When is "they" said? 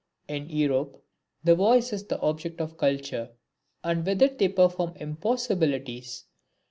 4.39-4.49